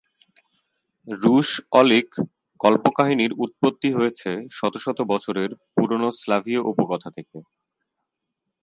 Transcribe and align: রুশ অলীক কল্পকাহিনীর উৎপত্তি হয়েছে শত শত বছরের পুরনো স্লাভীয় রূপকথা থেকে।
রুশ 1.07 1.49
অলীক 1.71 2.09
কল্পকাহিনীর 2.59 3.31
উৎপত্তি 3.43 3.89
হয়েছে 3.93 4.29
শত 4.51 4.73
শত 4.77 4.99
বছরের 5.11 5.49
পুরনো 5.73 6.09
স্লাভীয় 6.19 6.61
রূপকথা 6.63 7.09
থেকে। 7.17 7.37